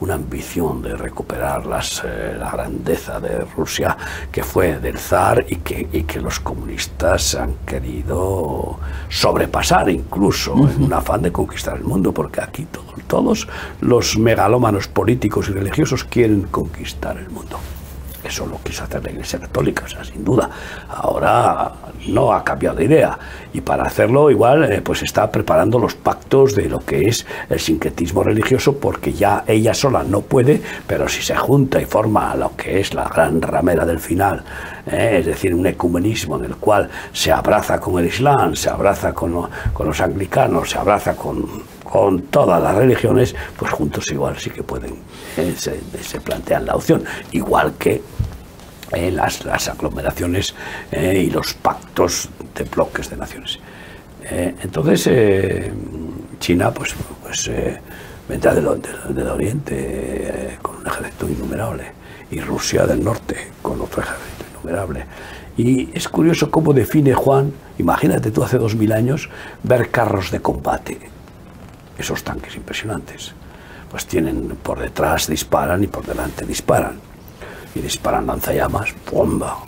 una, 0.00 0.14
ambición 0.14 0.82
de 0.82 0.96
recuperar 0.96 1.66
las, 1.66 2.02
eh, 2.04 2.36
la 2.38 2.50
grandeza 2.50 3.20
de 3.20 3.44
Rusia 3.56 3.96
que 4.30 4.42
fue 4.42 4.78
del 4.78 4.98
zar 4.98 5.44
y 5.48 5.56
que, 5.56 5.88
y 5.92 6.04
que 6.04 6.20
los 6.20 6.40
comunistas 6.40 7.34
han 7.34 7.54
querido 7.66 8.78
sobrepasar 9.08 9.90
incluso 9.90 10.54
en 10.54 10.84
un 10.84 10.92
afán 10.92 11.22
de 11.22 11.32
conquistar 11.32 11.76
el 11.76 11.84
mundo, 11.84 12.12
porque 12.12 12.40
aquí 12.40 12.66
todos 13.06 13.48
los 13.80 14.16
megalómanos 14.16 14.88
políticos 14.88 15.48
y 15.50 15.52
religiosos 15.52 16.04
quieren 16.04 16.42
conquistar 16.42 17.18
el 17.18 17.28
mundo. 17.28 17.58
Eso 18.32 18.46
lo 18.46 18.58
quiso 18.62 18.84
hacer 18.84 19.04
la 19.04 19.10
Iglesia 19.10 19.38
Católica, 19.38 19.84
o 19.84 19.88
sea, 19.88 20.02
sin 20.02 20.24
duda. 20.24 20.48
Ahora 20.88 21.70
no 22.08 22.32
ha 22.32 22.42
cambiado 22.42 22.76
de 22.76 22.86
idea. 22.86 23.18
Y 23.52 23.60
para 23.60 23.82
hacerlo 23.82 24.30
igual, 24.30 24.72
eh, 24.72 24.80
pues 24.80 25.02
está 25.02 25.30
preparando 25.30 25.78
los 25.78 25.94
pactos 25.94 26.54
de 26.54 26.66
lo 26.70 26.80
que 26.80 27.08
es 27.08 27.26
el 27.50 27.60
sincretismo 27.60 28.22
religioso, 28.22 28.78
porque 28.78 29.12
ya 29.12 29.44
ella 29.46 29.74
sola 29.74 30.02
no 30.02 30.22
puede, 30.22 30.62
pero 30.86 31.10
si 31.10 31.20
se 31.20 31.36
junta 31.36 31.78
y 31.78 31.84
forma 31.84 32.34
lo 32.34 32.56
que 32.56 32.80
es 32.80 32.94
la 32.94 33.04
gran 33.04 33.42
ramera 33.42 33.84
del 33.84 33.98
final, 33.98 34.42
eh, 34.86 35.18
es 35.20 35.26
decir, 35.26 35.54
un 35.54 35.66
ecumenismo 35.66 36.38
en 36.38 36.46
el 36.46 36.56
cual 36.56 36.88
se 37.12 37.32
abraza 37.32 37.78
con 37.78 37.98
el 37.98 38.06
Islam, 38.06 38.56
se 38.56 38.70
abraza 38.70 39.12
con, 39.12 39.46
los 39.78 40.00
anglicanos, 40.00 40.70
se 40.70 40.78
abraza 40.78 41.14
con 41.14 41.70
con 41.92 42.22
todas 42.22 42.62
las 42.62 42.74
religiones, 42.74 43.34
pues 43.54 43.70
juntos 43.70 44.10
igual 44.10 44.38
sí 44.38 44.48
que 44.48 44.62
pueden, 44.62 44.94
eh, 45.36 45.54
se, 45.54 46.20
plantean 46.22 46.64
la 46.64 46.74
opción, 46.74 47.04
igual 47.32 47.74
que 47.78 48.00
eh, 48.92 49.10
las, 49.10 49.44
las, 49.44 49.68
aglomeraciones 49.68 50.54
eh, 50.90 51.24
y 51.26 51.30
los 51.30 51.54
pactos 51.54 52.28
de 52.54 52.64
bloques 52.64 53.10
de 53.10 53.16
naciones. 53.16 53.58
entonces, 54.62 55.10
China, 56.38 56.72
pues, 56.72 56.94
pues 57.22 57.50
vendrá 58.28 58.54
del, 58.54 58.66
del, 59.10 59.28
oriente 59.28 60.58
con 60.62 60.76
un 60.76 60.86
ejército 60.86 61.28
innumerable, 61.28 61.84
y 62.30 62.40
Rusia 62.40 62.86
del 62.86 63.02
norte 63.02 63.52
con 63.60 63.80
otro 63.80 64.02
ejército 64.02 64.44
innumerable. 64.52 65.04
Y 65.56 65.90
es 65.92 66.08
curioso 66.08 66.50
cómo 66.50 66.72
define 66.72 67.14
Juan, 67.14 67.52
imagínate 67.78 68.30
tú 68.30 68.42
hace 68.42 68.58
dos 68.58 68.74
mil 68.74 68.92
años, 68.92 69.28
ver 69.62 69.90
carros 69.90 70.30
de 70.30 70.40
combate 70.40 71.12
esos 71.98 72.22
tanques 72.22 72.56
impresionantes. 72.56 73.32
Pues 73.90 74.06
tienen 74.06 74.56
por 74.62 74.78
detrás 74.78 75.26
disparan 75.28 75.84
y 75.84 75.86
por 75.86 76.04
delante 76.06 76.46
disparan. 76.46 77.11
Y 77.74 77.80
disparan 77.80 78.26
lanzallamas, 78.26 78.94
bomba. 79.10 79.58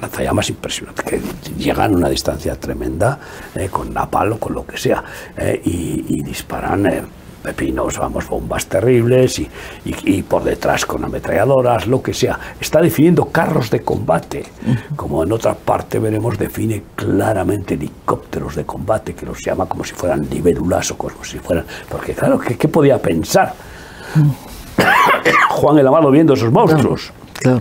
Lanzallamas 0.00 0.48
impresionantes 0.48 1.04
que 1.04 1.20
llegan 1.58 1.94
a 1.94 1.96
una 1.96 2.08
distancia 2.08 2.58
tremenda 2.58 3.18
eh, 3.54 3.68
con 3.68 3.92
napal 3.92 4.32
o 4.32 4.38
con 4.38 4.54
lo 4.54 4.66
que 4.66 4.78
sea. 4.78 5.02
Eh, 5.36 5.60
y, 5.64 6.22
disparan 6.22 6.86
eh, 6.86 7.02
pepinos, 7.42 7.98
vamos, 7.98 8.28
bombas 8.28 8.66
terribles 8.66 9.38
y, 9.40 9.50
y, 9.84 10.22
por 10.22 10.44
detrás 10.44 10.86
con 10.86 11.04
ametralladoras, 11.04 11.86
lo 11.86 12.02
que 12.02 12.14
sea. 12.14 12.38
Está 12.60 12.80
definiendo 12.80 13.26
carros 13.26 13.70
de 13.70 13.80
combate, 13.80 14.44
como 14.96 15.22
en 15.24 15.32
otra 15.32 15.54
parte 15.54 15.98
veremos, 15.98 16.38
define 16.38 16.82
claramente 16.94 17.74
helicópteros 17.74 18.54
de 18.54 18.64
combate, 18.64 19.14
que 19.14 19.26
los 19.26 19.44
llama 19.44 19.66
como 19.66 19.84
si 19.84 19.94
fueran 19.94 20.28
libélulas 20.30 20.92
o 20.92 20.98
como 20.98 21.24
si 21.24 21.38
fueran... 21.38 21.66
Porque 21.88 22.14
claro, 22.14 22.38
¿qué, 22.38 22.56
qué 22.56 22.68
podía 22.68 22.98
pensar 22.98 23.54
Juan 25.50 25.78
el 25.78 25.86
Amado 25.86 26.10
viendo 26.10 26.34
esos 26.34 26.52
monstruos? 26.52 27.12
Claro. 27.40 27.60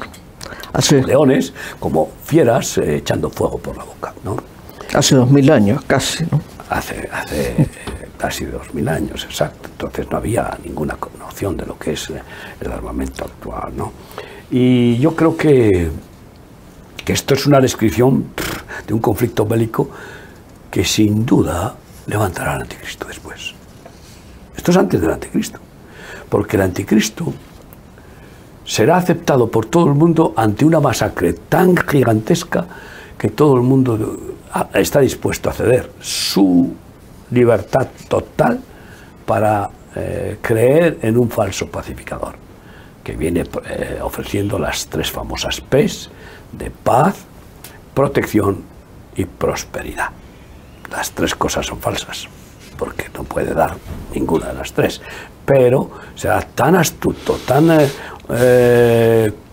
Hace... 0.74 1.04
Leones 1.04 1.54
como 1.80 2.12
fieras 2.24 2.78
eh, 2.78 2.98
echando 2.98 3.30
fuego 3.30 3.58
por 3.58 3.78
la 3.78 3.84
boca, 3.84 4.14
¿no? 4.24 4.38
Hace 4.94 5.16
dos 5.16 5.30
mil 5.30 5.52
años, 5.52 5.84
casi, 5.86 6.26
¿no? 6.26 6.42
Hace, 6.70 7.10
hace 7.12 7.68
casi 8.18 8.46
dos 8.46 8.74
mil 8.74 8.88
años, 8.88 9.24
exacto. 9.24 9.70
Entonces 9.72 10.08
no 10.10 10.18
había 10.18 10.58
ninguna 10.64 10.98
noción 11.18 11.58
de 11.58 11.66
lo 11.66 11.78
que 11.78 11.94
es 11.94 12.10
eh, 12.10 12.22
el 12.60 12.72
armamento 12.72 13.26
actual, 13.26 13.72
¿no? 13.76 13.94
Y 14.52 14.98
yo 14.98 15.16
creo 15.16 15.38
que, 15.38 15.90
que 17.06 17.14
esto 17.14 17.34
es 17.34 17.46
una 17.46 17.60
descripción 17.60 18.26
de 18.88 18.94
un 18.94 19.00
conflicto 19.00 19.46
bélico 19.46 19.90
que 20.72 20.84
sin 20.84 21.26
duda 21.26 21.76
levantará 22.08 22.56
al 22.56 22.62
anticristo 22.62 23.08
después. 23.08 23.54
Esto 24.56 24.72
es 24.72 24.78
antes 24.78 25.00
del 25.00 25.12
anticristo, 25.12 25.60
porque 26.30 26.58
el 26.58 26.64
anticristo 26.64 27.34
será 28.70 28.98
aceptado 28.98 29.50
por 29.50 29.66
todo 29.66 29.88
el 29.88 29.96
mundo 29.96 30.32
ante 30.38 30.64
una 30.64 30.80
masacre 30.80 31.34
tan 31.34 31.76
gigantesca 31.76 32.68
que 33.18 33.30
todo 33.30 33.56
el 33.56 33.64
mundo 33.64 34.38
está 34.76 35.00
dispuesto 35.00 35.50
a 35.50 35.54
ceder 35.54 35.92
su 36.00 36.72
libertad 37.32 37.88
total 38.08 38.60
para 39.26 39.72
eh, 39.96 40.38
creer 40.40 41.00
en 41.02 41.18
un 41.18 41.32
falso 41.32 41.66
pacificador, 41.68 42.36
que 43.04 43.14
viene 43.14 43.44
eh, 43.66 44.00
ofreciendo 44.04 44.60
las 44.60 44.86
tres 44.86 45.10
famosas 45.10 45.62
P's 45.62 46.12
de 46.52 46.70
paz, 46.70 47.16
protección 47.96 48.62
y 49.16 49.26
prosperidad. 49.26 50.10
Las 50.92 51.10
tres 51.12 51.34
cosas 51.34 51.66
son 51.66 51.80
falsas, 51.80 52.28
porque 52.78 53.10
no 53.16 53.24
puede 53.24 53.56
dar 53.56 53.78
ninguna 54.14 54.50
de 54.50 54.54
las 54.54 54.74
tres, 54.74 55.02
pero 55.44 55.90
será 56.14 56.42
tan 56.42 56.76
astuto, 56.76 57.40
tan 57.48 57.72
eh, 57.72 57.90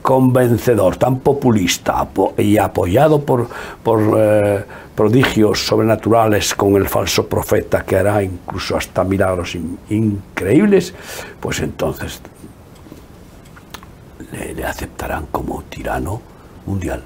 convencedor, 0.03 0.97
tan 0.97 1.21
populista 1.21 2.07
y 2.37 2.59
apoyado 2.59 3.23
por, 3.23 3.49
por 3.83 4.67
prodigios 4.97 5.67
sobrenaturales 5.67 6.55
con 6.55 6.75
el 6.77 6.89
falso 6.89 7.29
profeta 7.29 7.85
que 7.85 7.97
hará 7.97 8.23
incluso 8.23 8.77
hasta 8.77 9.05
milagros 9.05 9.57
increíbles, 9.91 10.95
pues 11.39 11.61
entonces 11.61 12.21
le, 14.33 14.65
aceptarán 14.65 15.27
como 15.27 15.63
tirano 15.65 16.21
mundial. 16.65 17.03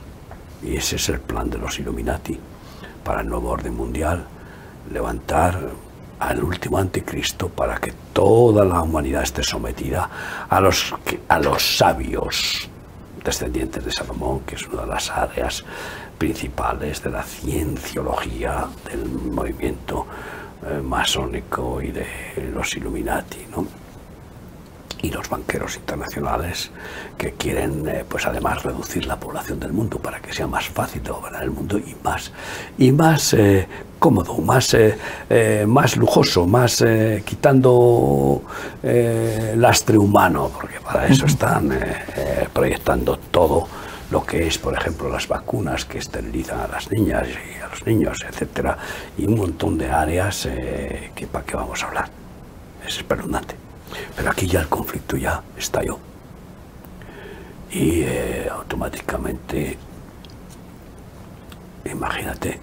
Y 0.63 0.77
ese 0.77 0.97
es 0.97 1.09
el 1.09 1.21
plan 1.21 1.51
de 1.51 1.59
los 1.59 1.79
Illuminati 1.79 2.39
para 3.05 3.23
el 3.23 3.29
nuevo 3.29 3.51
orden 3.51 3.75
mundial, 3.75 4.25
levantar 4.93 5.59
al 6.21 6.45
último 6.45 6.79
anticristo 6.79 7.49
para 7.49 7.79
que 7.79 7.93
toda 8.13 8.65
la 8.65 8.83
humanidad 8.83 9.23
esté 9.23 9.43
sometida 9.43 10.09
a 10.49 10.61
los, 10.61 10.95
a 11.29 11.39
los 11.41 11.79
sabios 11.79 12.69
descendientes 13.25 13.85
de 13.85 13.91
Salomón, 13.91 14.41
que 14.41 14.55
es 14.55 14.67
una 14.69 14.83
de 14.83 14.89
las 14.89 15.11
áreas 15.11 15.65
principales 16.19 17.03
de 17.03 17.11
la 17.11 17.23
cienciología 17.23 18.67
del 18.91 19.05
movimiento 19.07 20.07
eh, 20.67 20.81
masónico 20.83 21.81
y 21.81 21.91
de 21.91 22.07
los 22.53 22.77
Illuminati, 22.77 23.47
¿no? 23.51 23.67
y 25.03 25.11
los 25.11 25.29
banqueros 25.29 25.77
internacionales 25.77 26.71
que 27.17 27.33
quieren, 27.33 27.89
eh, 27.89 28.05
pues 28.07 28.27
además, 28.27 28.63
reducir 28.63 29.07
la 29.07 29.19
población 29.19 29.59
del 29.59 29.73
mundo 29.73 29.99
para 29.99 30.21
que 30.21 30.33
sea 30.33 30.47
más 30.47 30.69
fácil 30.69 31.03
de 31.03 31.11
gobernar 31.11 31.43
el 31.43 31.51
mundo 31.51 31.79
y 31.79 31.97
más, 32.03 32.33
y 32.77 32.93
más 32.93 33.33
eh, 33.35 33.67
cómodo, 34.01 34.37
más, 34.39 34.77
más 35.67 35.97
lujoso, 35.97 36.47
más 36.47 36.85
quitando 37.25 38.43
lastre 39.55 39.97
humano, 39.97 40.51
porque 40.53 40.81
para 40.81 41.07
eso 41.07 41.27
están 41.27 41.71
proyectando 42.53 43.19
todo 43.31 43.69
lo 44.11 44.25
que 44.25 44.47
es, 44.47 44.59
por 44.59 44.75
ejemplo, 44.75 45.09
las 45.09 45.29
vacunas 45.29 45.85
que 45.85 45.99
esterilizan 45.99 46.61
a 46.61 46.67
las 46.67 46.91
niñas 46.91 47.29
y 47.29 47.63
a 47.63 47.69
los 47.69 47.87
niños, 47.87 48.19
etcétera, 48.29 48.77
y 49.17 49.27
un 49.27 49.37
montón 49.37 49.79
de 49.79 49.89
áreas 49.89 50.47
eh, 50.47 51.13
que 51.15 51.27
para 51.27 51.45
qué 51.45 51.57
vamos 51.57 51.83
a 51.83 51.87
hablar. 51.87 52.09
Es 52.87 52.97
espeluznante. 52.97 53.55
Pero 54.17 54.31
aquí 54.31 54.47
ya 54.47 54.61
el 54.61 54.69
conflicto 54.69 55.17
ya 55.17 55.43
estalló. 55.57 55.99
Y 57.71 58.01
eh, 58.03 58.49
automáticamente, 58.51 59.79
imagínate, 61.85 62.59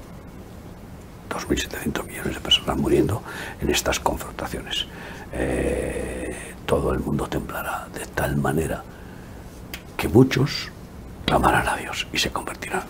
2.700 1.29 2.05
millones 2.05 2.33
de 2.35 2.39
personas 2.39 2.77
muriendo 2.77 3.21
en 3.61 3.69
estas 3.69 3.99
confrontaciones. 3.99 4.87
Eh, 5.33 6.35
todo 6.65 6.93
el 6.93 6.99
mundo 6.99 7.27
temblará 7.27 7.87
de 7.93 8.05
tal 8.07 8.37
manera 8.37 8.83
que 9.95 10.07
muchos 10.07 10.69
clamarán 11.25 11.67
a 11.67 11.75
Dios 11.75 12.07
y 12.13 12.17
se 12.17 12.29
convertirán. 12.29 12.83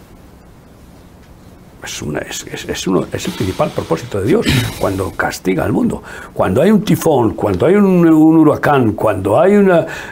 es, 1.84 2.02
una, 2.02 2.20
es, 2.20 2.46
es, 2.46 2.88
uno, 2.88 3.06
es, 3.12 3.26
el 3.28 3.34
principal 3.34 3.72
propósito 3.72 4.20
de 4.20 4.28
Dios 4.28 4.46
cuando 4.80 5.12
castiga 5.12 5.64
al 5.64 5.72
mundo. 5.72 6.04
Cuando 6.34 6.62
hay 6.62 6.72
un 6.72 6.84
tifón, 6.84 7.34
cuando 7.34 7.66
hay 7.66 7.76
un, 7.76 8.06
huracán, 8.06 8.92
cuando 8.94 9.40
hay 9.40 9.54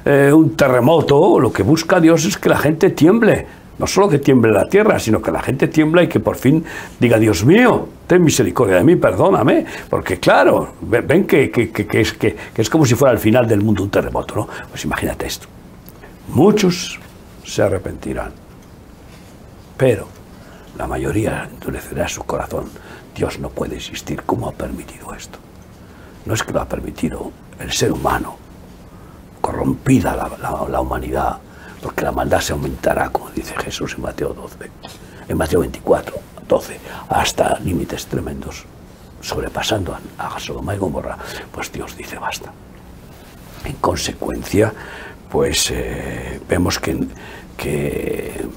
eh, 0.06 0.32
un 0.32 0.56
terremoto, 0.56 1.40
lo 1.40 1.52
que 1.52 1.64
busca 1.64 2.00
Dios 2.00 2.26
es 2.26 2.38
que 2.38 2.50
la 2.50 2.58
gente 2.58 2.90
tiemble. 2.92 3.65
No 3.78 3.88
solo 3.88 4.08
que 4.08 4.20
tiemble 4.20 4.52
la 4.52 4.68
tierra, 4.70 5.00
sino 5.00 5.22
que 5.22 5.32
la 5.32 5.42
gente 5.42 5.68
tiembla 5.68 6.04
y 6.04 6.08
que 6.08 6.20
por 6.20 6.38
fin 6.38 6.64
diga, 7.00 7.20
Dios 7.20 7.44
mío, 7.44 7.90
ten 8.08 8.24
misericordia 8.24 8.78
de 8.78 8.84
mí, 8.84 8.96
perdóname. 8.96 9.66
Porque 9.90 10.20
claro, 10.20 10.76
ven 10.82 11.26
que, 11.28 11.52
que, 11.52 12.00
es, 12.00 12.14
que, 12.14 12.36
es 12.56 12.70
como 12.70 12.86
si 12.86 12.96
fuera 12.96 13.14
el 13.14 13.20
final 13.20 13.48
del 13.48 13.62
mundo 13.62 13.84
un 13.84 13.90
terremoto, 13.90 14.36
¿no? 14.36 14.48
Pues 14.70 14.86
imagínate 14.86 15.28
esto. 15.28 15.48
Muchos 16.30 17.00
se 17.44 17.62
arrepentirán, 17.62 18.32
pero 19.78 20.08
la 20.78 20.88
mayoría 20.88 21.50
endurecerá 21.52 22.08
su 22.08 22.24
corazón. 22.24 22.66
Dios 23.16 23.40
no 23.40 23.50
puede 23.50 23.76
existir. 23.76 24.24
¿Cómo 24.26 24.48
ha 24.48 24.52
permitido 24.52 25.14
esto? 25.14 25.40
No 26.26 26.34
es 26.34 26.44
que 26.44 26.52
lo 26.52 26.62
ha 26.62 26.66
permitido 26.66 27.32
el 27.60 27.72
ser 27.72 27.92
humano, 27.92 28.36
corrompida 29.42 30.30
la, 30.70 30.82
humanidad, 30.82 31.38
porque 31.86 32.02
la 32.02 32.12
maldad 32.12 32.42
se 32.42 32.52
aumentará, 32.52 33.12
como 33.12 33.30
dice 33.30 33.54
Jesús 33.58 33.94
en 33.94 34.02
Mateo 34.02 34.34
12, 34.34 34.72
en 35.28 35.38
Mateo 35.38 35.60
24, 35.60 36.16
12, 36.48 36.80
hasta 37.10 37.60
límites 37.60 38.08
tremendos, 38.08 38.66
sobrepasando 39.22 39.96
a, 40.18 40.40
Sodoma 40.40 40.74
y 40.74 40.80
Gomorra, 40.80 41.16
pues 41.52 41.72
Dios 41.72 41.96
dice 41.96 42.18
basta. 42.18 42.52
En 43.66 43.74
consecuencia, 43.74 44.74
pues 45.30 45.70
eh, 45.70 46.42
vemos 46.50 46.80
que, 46.80 47.08
que 47.56 48.48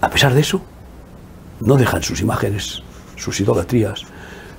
a 0.00 0.10
pesar 0.10 0.32
de 0.32 0.42
eso, 0.42 0.62
no 1.58 1.74
dejan 1.74 2.04
sus 2.04 2.20
imágenes, 2.20 2.84
sus 3.16 3.40
idolatrías, 3.40 4.04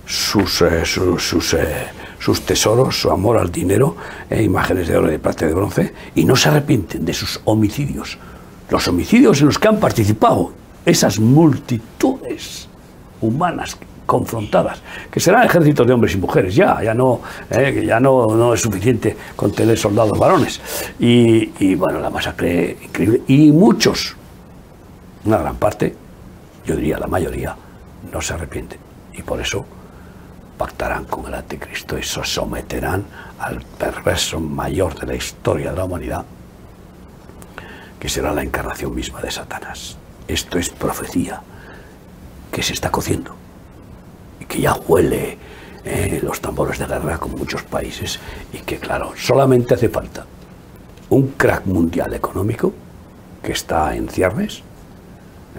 sus, 0.06 0.62
eh, 0.62 0.86
sus, 0.86 1.54
eh, 1.54 1.88
sus, 2.20 2.42
tesoros, 2.42 3.00
su 3.00 3.12
amor 3.12 3.38
al 3.38 3.52
dinero, 3.52 3.96
eh, 4.30 4.42
imágenes 4.42 4.88
de 4.88 4.98
oro, 4.98 5.08
de 5.08 5.20
plata 5.20 5.46
y 5.46 5.50
de 5.50 5.54
bronce, 5.54 5.94
y 6.16 6.26
no 6.26 6.36
se 6.36 6.50
arrepienten 6.50 7.06
de 7.06 7.14
sus 7.14 7.40
homicidios. 7.46 8.18
Los 8.70 8.88
homicidios 8.88 9.40
en 9.42 9.48
los 9.48 9.60
que 9.60 9.68
han 9.68 9.80
participado 9.80 10.54
esas 10.86 11.20
multitudes 11.20 12.68
humanas 13.22 13.78
confrontadas, 14.06 14.82
que 15.10 15.20
serán 15.20 15.46
ejércitos 15.46 15.88
de 15.88 15.94
hombres 15.94 16.14
y 16.16 16.18
mujeres, 16.18 16.56
ya, 16.56 16.84
ya 16.84 16.94
no, 16.94 17.22
ya 17.50 18.00
no, 18.00 18.36
no, 18.36 18.54
es 18.54 18.62
suficiente 18.62 19.16
con 19.36 19.52
tener 19.52 19.78
soldados 19.78 20.18
varones. 20.18 20.60
Y, 21.00 21.52
y 21.60 21.76
bueno, 21.76 22.00
la 22.00 22.10
masacre 22.10 22.78
increíble. 22.84 23.22
Y 23.28 23.52
muchos, 23.52 24.16
una 25.24 25.38
gran 25.38 25.56
parte, 25.56 25.96
yo 26.66 26.76
diría 26.76 26.98
la 26.98 27.08
mayoría, 27.08 27.56
no 28.12 28.22
se 28.22 28.34
arrepienten. 28.34 28.80
Y 29.14 29.22
por 29.22 29.40
eso 29.40 29.66
pactarán 30.62 31.06
con 31.06 31.26
el 31.26 31.34
anticristo 31.34 31.98
y 31.98 32.04
se 32.04 32.24
someterán 32.24 33.04
al 33.40 33.62
perverso 33.80 34.40
mayor 34.40 34.94
de 34.94 35.08
la 35.08 35.16
historia 35.16 35.72
de 35.72 35.78
la 35.78 35.86
humanidad, 35.86 36.24
que 38.00 38.08
será 38.08 38.32
la 38.32 38.44
encarnación 38.44 38.94
misma 38.94 39.22
de 39.22 39.32
Satanás. 39.32 39.98
Esto 40.28 40.60
es 40.60 40.70
profecía 40.70 41.42
que 42.52 42.62
se 42.62 42.74
está 42.74 42.92
cociendo 42.92 43.36
y 44.40 44.46
que 44.46 44.62
ya 44.62 44.76
huele 44.76 45.40
eh, 45.84 46.20
los 46.22 46.40
tambores 46.40 46.78
de 46.78 46.86
guerra 46.86 47.18
con 47.18 47.32
muchos 47.32 47.64
países 47.64 48.20
y 48.54 48.60
que 48.60 48.78
claro, 48.78 49.14
solamente 49.18 49.74
hace 49.74 49.90
falta 49.90 50.28
un 51.10 51.30
crack 51.30 51.66
mundial 51.66 52.14
económico 52.14 52.72
que 53.42 53.54
está 53.54 53.96
en 53.96 54.08
ciernes 54.10 54.62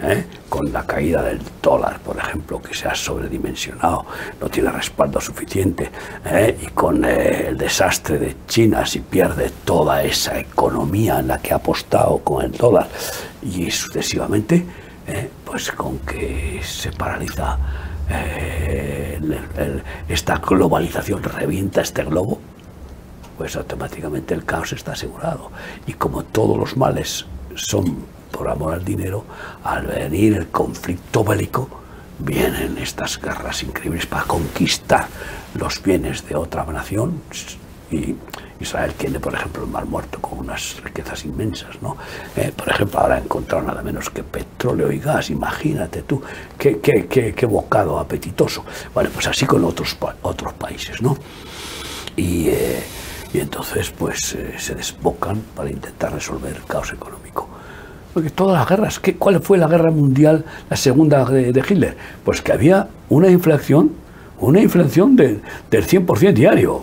¿eh? 0.01 0.25
con 0.49 0.71
la 0.71 0.85
caída 0.85 1.21
del 1.21 1.39
dólar, 1.61 1.99
por 1.99 2.17
ejemplo, 2.17 2.61
que 2.61 2.73
se 2.73 2.87
ha 2.87 2.95
sobredimensionado, 2.95 4.05
no 4.39 4.49
tiene 4.49 4.71
respaldo 4.71 5.19
suficiente, 5.19 5.89
¿eh? 6.25 6.57
y 6.61 6.67
con 6.67 7.03
eh, 7.05 7.47
el 7.49 7.57
desastre 7.57 8.19
de 8.19 8.35
China, 8.47 8.85
si 8.85 8.99
pierde 8.99 9.51
toda 9.63 10.03
esa 10.03 10.39
economía 10.39 11.19
en 11.19 11.27
la 11.27 11.39
que 11.39 11.53
ha 11.53 11.57
apostado 11.57 12.19
con 12.19 12.43
el 12.43 12.51
dólar, 12.51 12.87
y 13.41 13.69
sucesivamente, 13.71 14.65
pues 15.43 15.69
con 15.73 15.99
que 15.99 16.61
se 16.63 16.93
paraliza 16.93 17.57
esta 20.07 20.37
globalización, 20.37 21.21
revienta 21.23 21.81
este 21.81 22.05
globo, 22.05 22.39
pues 23.37 23.55
automáticamente 23.57 24.33
el 24.33 24.45
caos 24.45 24.71
está 24.71 24.93
asegurado. 24.93 25.51
Y 25.87 25.93
como 25.93 26.23
todos 26.23 26.57
los 26.57 26.77
males 26.77 27.25
son 27.55 28.05
por 28.33 28.49
amor 28.49 28.73
al 28.73 28.83
dinero, 28.83 29.23
al 29.63 29.85
venir 29.85 30.33
el 30.33 30.47
conflicto 30.47 31.23
bélico, 31.23 31.69
vienen 32.19 32.77
estas 32.79 33.21
guerras 33.21 33.61
increíbles 33.63 34.07
para 34.07 34.23
conquistar 34.23 35.07
los 35.53 35.81
bienes 35.81 36.27
de 36.27 36.35
otra 36.35 36.65
nación. 36.65 37.21
Y 37.91 38.15
Israel 38.59 38.93
tiene, 38.97 39.19
por 39.19 39.35
ejemplo, 39.35 39.63
el 39.63 39.69
Mar 39.69 39.85
Muerto 39.85 40.19
con 40.19 40.39
unas 40.39 40.81
riquezas 40.83 41.25
inmensas, 41.25 41.79
¿no? 41.81 41.95
Eh, 42.35 42.51
por 42.55 42.69
ejemplo, 42.69 42.99
ahora 42.99 43.15
ha 43.15 43.19
encontrado 43.19 43.63
nada 43.63 43.83
menos 43.83 44.09
que 44.09 44.23
petróleo 44.23 44.91
y 44.91 44.99
gas, 44.99 45.29
imagínate 45.29 46.01
tú, 46.01 46.21
qué, 46.57 46.79
qué, 46.79 47.07
qué, 47.07 47.45
bocado 47.45 47.99
apetitoso. 47.99 48.65
Bueno, 48.93 49.11
pues 49.13 49.27
así 49.27 49.45
con 49.45 49.63
otros, 49.63 49.95
otros 50.23 50.53
países, 50.53 51.01
¿no? 51.01 51.15
Y, 52.15 52.49
eh, 52.49 52.83
entonces, 53.33 53.91
pues, 53.91 54.33
eh, 54.33 54.55
se 54.57 54.75
desbocan 54.75 55.41
para 55.55 55.69
intentar 55.69 56.13
resolver 56.13 56.55
el 56.55 56.63
caos 56.65 56.91
económico. 56.93 57.49
Porque 58.13 58.29
todas 58.29 58.59
las 58.59 58.69
guerras, 58.69 58.99
¿qué, 58.99 59.15
¿cuál 59.15 59.41
fue 59.41 59.57
la 59.57 59.67
guerra 59.67 59.89
mundial, 59.89 60.45
la 60.69 60.77
segunda 60.77 61.25
de, 61.25 61.63
Hitler? 61.67 61.97
Pues 62.23 62.41
que 62.41 62.51
había 62.51 62.87
una 63.09 63.29
inflación, 63.29 63.91
una 64.39 64.59
inflación 64.61 65.15
del 65.15 65.41
100% 65.71 66.33
diario. 66.33 66.81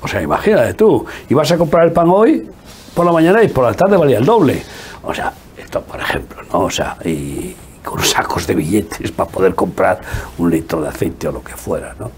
O 0.00 0.06
sea, 0.06 0.22
imagínate 0.22 0.74
tú, 0.74 1.04
ibas 1.28 1.50
a 1.50 1.58
comprar 1.58 1.86
el 1.86 1.92
pan 1.92 2.08
hoy 2.08 2.48
por 2.94 3.04
la 3.04 3.12
mañana 3.12 3.42
y 3.42 3.48
por 3.48 3.64
la 3.64 3.74
tarde 3.74 3.96
valía 3.96 4.18
el 4.18 4.24
doble. 4.24 4.62
O 5.02 5.12
sea, 5.12 5.32
esto 5.56 5.82
por 5.82 6.00
ejemplo, 6.00 6.42
¿no? 6.52 6.60
O 6.60 6.70
sea, 6.70 6.96
y 7.04 7.56
con 7.84 8.02
sacos 8.04 8.46
de 8.46 8.54
billetes 8.54 9.10
para 9.10 9.28
poder 9.28 9.54
comprar 9.54 10.00
un 10.38 10.50
litro 10.50 10.80
de 10.80 10.88
aceite 10.88 11.26
o 11.26 11.32
lo 11.32 11.42
que 11.42 11.56
fuera, 11.56 11.96
¿no? 11.98 12.10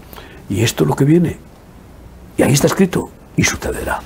Y 0.49 0.61
esto 0.61 0.83
es 0.83 0.89
lo 0.89 0.95
que 0.95 1.05
viene. 1.05 1.37
Y 2.37 2.43
ahí 2.43 2.53
está 2.53 2.67
escrito, 2.67 3.09
y 3.35 3.43
sucederá. 3.43 3.99